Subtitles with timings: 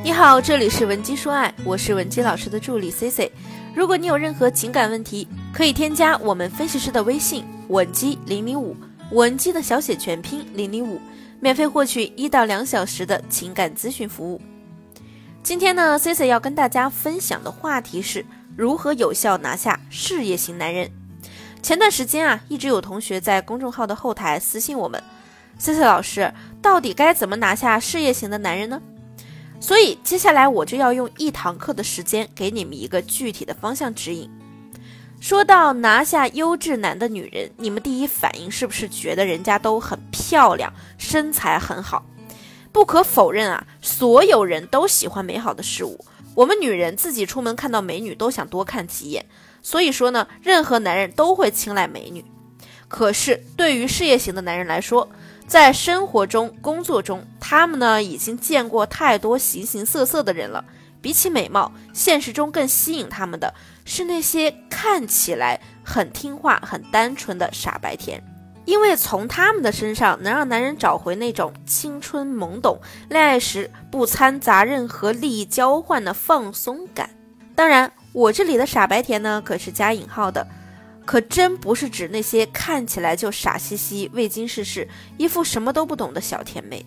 [0.00, 3.30] 你好，这里是文姬说爱，我是文姬老师的助理 C C。
[3.74, 8.76] 如果你有任何情感问题，可以添加我们分析师的微信文姬零零五，
[9.10, 11.00] 文姬的小写全拼零零五，
[11.40, 14.40] 免费获取一到两小时的情感咨询服务。
[15.42, 18.24] 今天呢，C C 要跟大家分享的话题是
[18.56, 20.90] 如何有效拿下事业型男人。
[21.60, 25.02] 前段时间啊，一直有同学在公众号的后台私信我们
[25.58, 28.80] ，C C 老师，到底该怎么拿下事业型的男人呢？
[29.60, 34.30] 所以接下来我就要用一堂课的时间给你们一个具体的方向指引。
[35.20, 42.06] 说到拿下优质男的女人，你们第一反应是不是觉得人家都很漂亮，身材很好？
[42.70, 46.04] 不可否认啊，所有人都喜欢美好的事物。
[46.36, 49.26] 我们女人自己出门看到美女都想多看几眼，
[49.60, 52.24] 所以说呢，任何男人都会青睐美女。
[52.86, 55.10] 可是对于事业型的男人来说，
[55.48, 60.62] 在生活中、工作中，他们呢已经见过太多形形色色的人了。
[61.00, 68.22] 比起美貌，现实中更吸引他们的是那些看起来很听话、很单纯的傻白甜，
[68.66, 72.78] 因为从他们的身上能让男人找回那种青春懵懂、
[73.08, 77.08] 恋爱时不掺杂任何利益交换的放松感。
[77.54, 80.46] 当然，我这里的傻白甜呢，可是加引号的。
[81.08, 86.84] 可真不是指那些看起来就傻兮兮、未经世事、一副什么都不懂的小甜妹，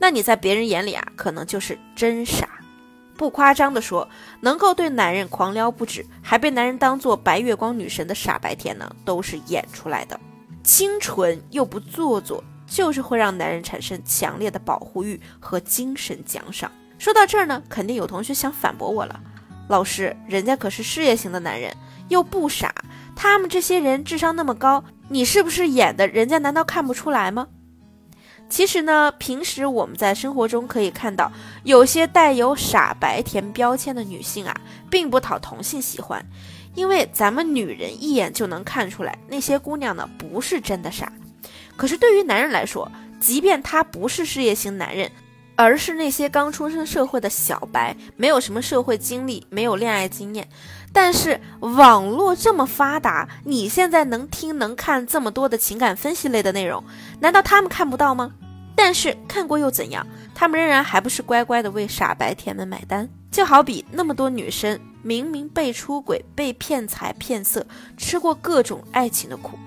[0.00, 2.48] 那你在别人眼里啊，可能就是真傻。
[3.16, 4.08] 不夸张的说，
[4.40, 10.18] 能够对男人狂撩不止，还被男人当做白月光女神的傻白甜呢，都是演出来的。
[10.64, 16.68] 清纯又不做作，就是会让男人产生强烈的保护欲和精神奖赏。
[16.98, 19.20] 说到这儿呢，肯定有同学想反驳我了，
[19.68, 21.72] 老师，人家可是事业型的男人，
[22.08, 22.74] 又不傻。
[23.14, 26.06] 他们这些人智商那么高，你是不是演的？
[26.08, 27.48] 人家难道看不出来吗？
[28.48, 31.32] 其实呢，平时我们在生活中可以看到，
[31.62, 34.54] 有些带有傻白甜标签的女性啊，
[34.90, 36.22] 并不讨同性喜欢，
[36.74, 41.10] 因为咱们女人一眼就能看出来，那些姑娘呢不是真的傻。
[41.76, 45.10] 可是对于男人来说，即便他不是事业型男人，
[45.56, 50.48] 而是那些刚出生社会的小白，没有什么社会经历，没有恋爱经验。
[50.92, 56.84] 但是网络这么发达，你现在能听能看这么多的情感分析类的内容，
[57.20, 58.32] 难道他们看不到吗？
[58.74, 60.06] 但是看过又怎样？
[60.34, 63.08] 他们仍然还不是乖乖的为傻白甜们买单。
[63.30, 69.58] 就好比那么多女生明明被出轨、被骗财骗色，吃过各种爱情的苦，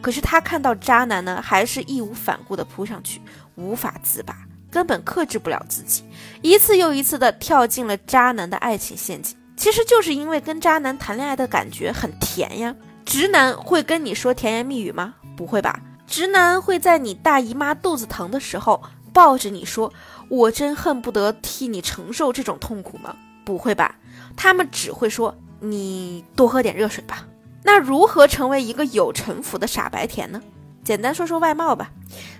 [0.00, 3.20] 可是她看到渣男呢，还是义无反顾的扑上去，
[3.54, 4.34] 无法自拔，
[4.72, 6.02] 根本克制不了自己，
[6.40, 9.36] 一次又一次的跳进了渣男的爱情陷阱。
[9.54, 12.74] 其实就是因为跟渣男谈恋爱的感觉很甜呀。
[13.04, 15.14] 直男会跟你说甜言蜜语吗？
[15.36, 15.78] 不会吧。
[16.06, 18.82] 直男会在你大姨妈肚子疼的时候
[19.12, 19.92] 抱着你说
[20.28, 23.96] ：“我真恨不得替你承受这种痛苦吗？”不会吧。
[24.36, 27.26] 他们只会说：“你多喝点热水吧。”
[27.62, 30.42] 那如何成为一个有城府的傻白甜呢？
[30.84, 31.90] 简单说说外貌吧，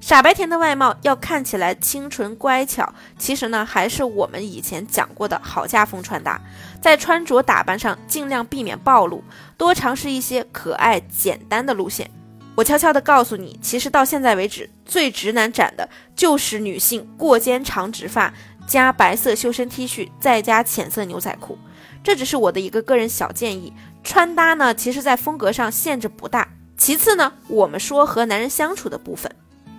[0.00, 6.40] 傻白甜的外貌要看起来清纯乖巧，其实呢还是我们以前讲过的好家风穿搭，
[6.80, 9.22] 在穿着打扮上尽量避免暴露，
[9.58, 12.10] 多尝试一些可爱简单的路线。
[12.56, 18.32] 我悄悄地告诉你，其实到现在为止，最直男斩的就是女性过肩长直发
[18.66, 21.58] 加白色修身 T 恤，再加浅色牛仔裤。
[22.02, 23.72] 这只是我的一个个人小建议，
[24.02, 26.48] 穿搭呢，其实在风格上限制不大。
[26.80, 29.30] 其次呢，我们说和男人相处的部分，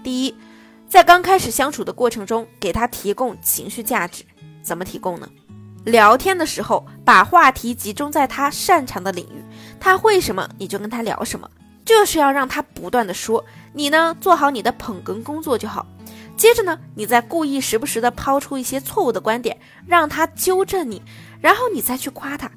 [0.04, 0.36] 第一，
[0.88, 4.24] 在刚开始相处的过程中，给他提供情绪价值，
[4.62, 5.28] 怎么提供呢？
[5.84, 9.44] 聊天的时候，把话题集中在他擅长的领域，
[9.80, 11.50] 他会什么你就跟他聊什么，
[11.84, 15.84] 就是要让他不断的说，你呢做好你的捧哏工作就好。
[16.38, 21.02] 接着呢，你再故意时不时的抛出一些错误的观点，让他纠正你，
[21.42, 22.52] 然后你再去夸他。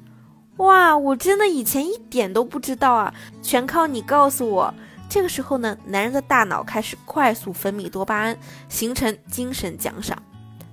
[0.57, 4.73] 哇，我真的以前一点都不知道啊，全靠你告诉我。
[5.09, 8.37] 这个时候呢，男人的大脑开始快速分泌多巴胺，
[8.69, 10.17] 形成精神奖赏。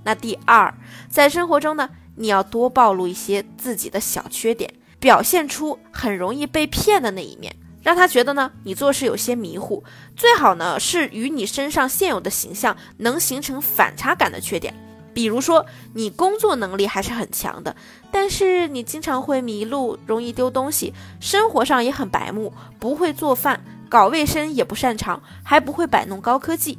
[0.05, 0.73] 那第二，
[1.09, 9.83] 在生活中呢，你要多暴露一些自己的小缺点，表现出很容易被骗的那一面，让他觉得呢你做事有些迷糊。
[10.17, 14.75] 最好呢是与你身上现有的形象能形成反差感的缺点。
[15.15, 17.77] 比如说，你工作能力还是很强的，
[18.11, 26.79] 但是你经常会迷路，容易丢东西，生活上也很白目，不会做饭，搞卫生也不擅长，还不会摆弄高科技，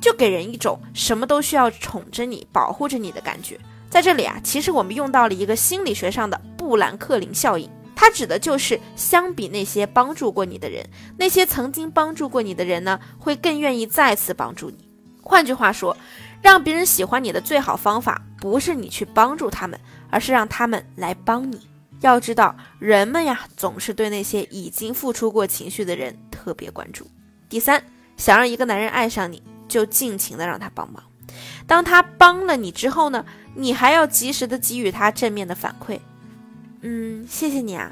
[0.00, 3.60] 就给人一种什么都需要宠着你、保护着你的感觉。
[3.90, 10.84] 在这里啊，其实我们用到了一个心理学上的布兰克林效应，它指的就是相比那些帮助过你的人，
[11.18, 14.78] 那些曾经帮助过你的人呢，会更愿意再次帮助你。
[15.22, 15.94] 换句话说。
[16.42, 19.78] 让别人喜欢你的最好方法，不是你去帮助他们，
[20.10, 21.66] 而是让他们来帮你。
[22.00, 27.06] 要知道，人们呀，总是对那些已经付出过情绪的人特别关注。
[27.48, 27.82] 第三，
[28.16, 31.02] 想让一个男人爱上你，就尽情的让他帮忙。
[31.66, 33.24] 当他帮了你之后呢，
[33.54, 35.98] 你还要及时的给予他正面的反馈。
[36.82, 37.90] 嗯，谢谢你啊，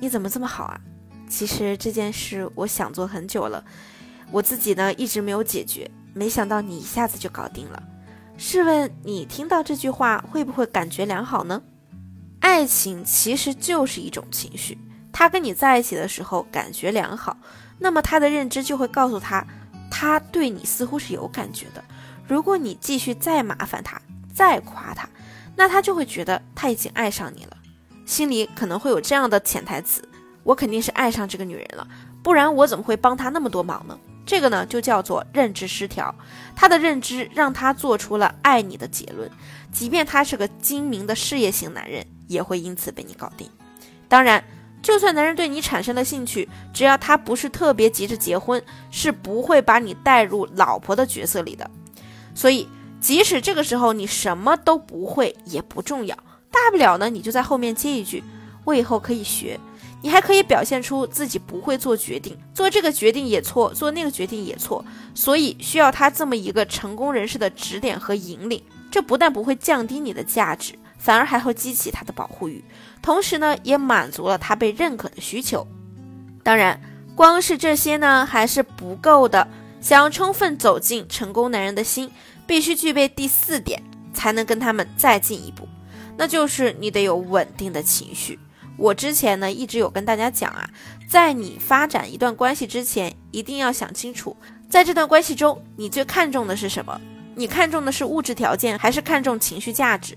[0.00, 0.80] 你怎么这么好啊？
[1.28, 3.64] 其实这件事我想做很久了，
[4.30, 7.82] 我自己呢一直没有解决，没想到你一下子就搞定了。
[8.38, 11.60] 试问你听到这句话会不会感觉良好呢？
[12.40, 14.78] 爱情其实就是一种情绪，
[15.12, 17.36] 他跟你在一起的时候感觉良好，
[17.78, 19.46] 那么他的认知就会告诉他，
[19.90, 21.84] 他对你似乎是有感觉的。
[22.26, 24.00] 如果你继续再麻烦他，
[24.34, 25.06] 再夸他，
[25.54, 27.56] 那他就会觉得他已经爱上你了，
[28.06, 30.06] 心里可能会有这样的潜台词：
[30.42, 31.86] 我肯定是爱上这个女人了，
[32.22, 33.98] 不然我怎么会帮他那么多忙呢？
[34.26, 36.12] 这个呢就叫做认知失调，
[36.56, 39.30] 他的认知让他做出了爱你的结论，
[39.72, 43.48] 即便他是个精明的事业型男人，也会因此被你搞定。
[44.08, 44.42] 当然，
[44.82, 51.70] 就算男人对你产生了兴趣，只要他不是特别急着结婚，是不会把你带入老婆的角色里的。
[52.34, 52.68] 所以，
[53.00, 56.16] 即使这个时候你什么都不会，也不重要。
[56.50, 58.24] 大不了呢，你就在后面接一句
[58.64, 59.58] ：“我以后可以学。”
[60.06, 64.84] 你还可以表现出自己不会做决定，做这个决定也错，做那个决定也错。
[65.16, 68.62] 所以需要他这么一个成功人士的指点和引领。
[68.88, 72.62] 这不但不会降低你的价值，反而还会激起他的保护欲，
[73.02, 75.66] 同时呢，也满足了他被认可的需求。
[76.44, 76.80] 当然，
[77.16, 79.48] 光是这些呢还是不够的。
[79.80, 82.08] 想要充分走进成功男人的心，
[82.46, 83.82] 必须具备第四点，
[84.14, 85.66] 才能跟他们再进一步，
[86.16, 88.38] 那就是你得有稳定的情绪。
[88.76, 90.68] 我之前呢一直有跟大家讲啊，
[91.08, 94.36] 在你发展一段关系之前，一定要想清楚，
[94.68, 97.00] 在这段关系中，你最看重的是什么？
[97.38, 100.16] 你看重的是物质条件，还是看重情绪价值？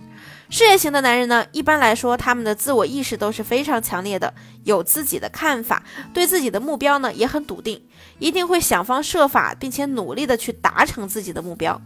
[0.50, 4.34] 事业型的男人呢，一般来说，他们的自我意识都是非常强烈的，
[4.64, 5.84] 有自己的看法，
[6.14, 7.84] 对自己的目标呢也很笃定，
[8.20, 11.82] 一定会想方设法，并且努力的去达成自己的目标。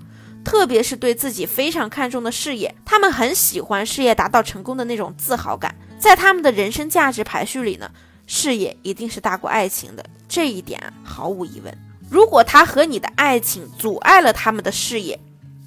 [0.45, 5.73] 特别是对自己非常看重的事业，他们很喜欢事业达到成功的那种自豪感。
[6.03, 7.89] 在他们的人生价值排序里呢，
[8.27, 11.73] 事业一定是大过爱情的，这一点毫无疑问。
[12.09, 15.17] 如果他和你的爱情阻碍了他们的事业，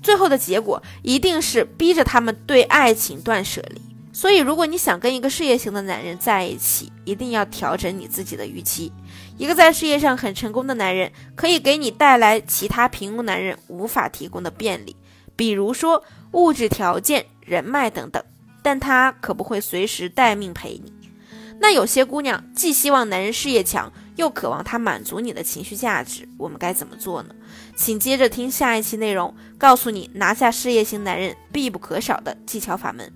[0.03, 3.81] 最后的结果一定是逼着他们对爱情断舍离。
[4.13, 8.93] 所以，如果你想跟一个事业型的男人在一起，一定要调整你自己的预期。
[9.39, 14.95] 一个在事业上很成功的男人，可以给你带来其他平庸男人无法提供的便利，
[15.35, 18.23] 比如说物质条件、人脉等等，
[18.67, 20.93] 但他可不会随时待命陪你。
[21.61, 27.29] 那有些姑娘既希望男人事业强，又渴望他满足你的情绪价值，我们该怎么做呢？
[27.77, 33.09] 请接着听下一期内容，告诉你拿下事业型男人必不可少的技巧法门。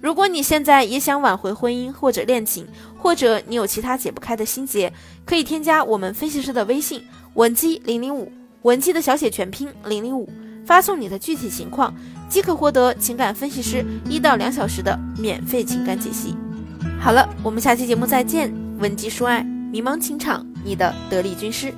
[0.00, 2.66] 如果你现在也想挽回婚姻或者恋情，
[2.96, 4.92] 或者你有其他解不开的心结，
[5.24, 7.04] 可以添加我们分析师的微信
[7.34, 10.28] 文姬零零五，文姬的小写全拼零零五，
[10.68, 11.94] 发送你的具体情况，
[12.28, 16.36] 即可获得情感分析师一到两小时的免费情感解析。
[17.00, 18.52] 好了，我们下期节目再见。
[18.78, 21.72] 文姬说爱，迷茫情场，你的得力军师。